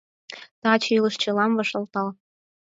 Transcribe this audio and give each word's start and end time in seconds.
Таче 0.61 0.89
илыш 0.97 1.15
чылам 1.21 1.51
вашталта. 1.57 2.03